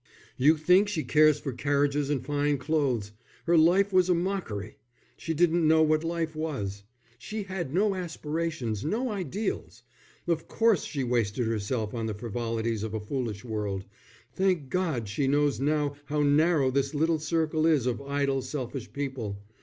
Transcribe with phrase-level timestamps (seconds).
[0.35, 3.11] "You think she cares for carriages and fine clothes.
[3.45, 4.77] Her life was a mockery.
[5.15, 6.81] She didn't know what life was.
[7.19, 9.83] She had no aspirations, no ideals.
[10.27, 13.85] Of course she wasted herself on the frivolities of a foolish world.
[14.33, 19.37] Thank God, she knows now how narrow this little circle is of idle, selfish people.